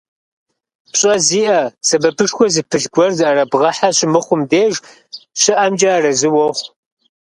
[0.91, 4.73] ПщӀэ зиӀэ, сэбэпышхуэ зыпылъ гуэр зыӀэрыбгъэхьэ щымыхъум деж
[5.41, 6.67] щыӀэмкӀэ арэзы уохъу.